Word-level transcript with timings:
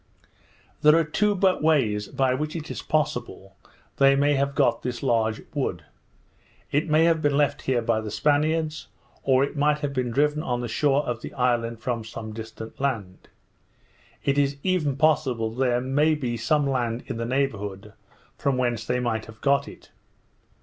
There 0.81 0.95
are 0.97 1.03
two 1.03 1.35
ways 1.35 2.07
by 2.07 2.33
which 2.33 2.55
it 2.55 2.71
is 2.71 2.81
possible 2.81 3.55
they 3.97 4.15
may 4.15 4.33
have 4.33 4.55
got 4.55 4.81
this 4.81 5.03
large 5.03 5.43
wood; 5.53 5.85
it 6.71 6.89
might 6.89 7.03
have 7.03 7.21
been 7.21 7.37
left 7.37 7.61
here 7.69 7.83
by 7.83 8.01
the 8.01 8.09
Spaniards, 8.09 8.87
or 9.21 9.43
it 9.43 9.55
might 9.55 9.81
have 9.81 9.93
been 9.93 10.09
driven 10.09 10.41
on 10.41 10.61
the 10.61 10.67
shore 10.67 11.03
of 11.05 11.21
the 11.21 11.35
island 11.35 11.81
from 11.81 12.03
some 12.03 12.33
distant 12.33 12.79
land. 12.79 13.29
It 14.23 14.39
is 14.39 14.57
even 14.63 14.95
possible 14.95 15.51
that 15.51 15.63
there 15.63 15.81
may 15.81 16.15
be 16.15 16.35
some 16.35 16.65
land 16.67 17.03
in 17.05 17.17
the 17.17 17.25
neighbourhood, 17.27 17.93
from 18.39 18.57
whence 18.57 18.83
they 18.83 18.99
might 18.99 19.25
have 19.25 19.39
got 19.39 19.67
it. 19.67 19.91